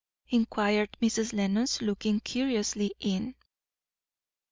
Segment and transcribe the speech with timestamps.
[0.29, 1.31] inquired Mrs.
[1.31, 3.35] Lenox, looking curiously in.